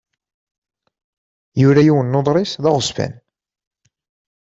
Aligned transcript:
Yura 1.61 1.81
yiwen 1.85 2.07
n 2.11 2.17
uḍris 2.19 2.51
d 2.63 2.65
aɣezzfan. 2.69 3.13